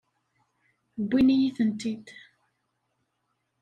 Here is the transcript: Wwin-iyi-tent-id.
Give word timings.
Wwin-iyi-tent-id. 1.01 2.07